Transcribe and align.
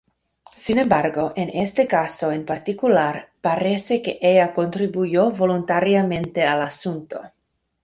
Sin 0.55 0.79
embargo, 0.79 1.31
en 1.35 1.49
este 1.49 1.85
caso 1.85 2.31
en 2.31 2.43
particular 2.43 3.29
parece 3.39 4.01
que 4.01 4.17
ella 4.19 4.51
contribuyó 4.51 5.29
voluntariamente 5.29 6.41
al 6.43 6.63
asunto. 6.63 7.21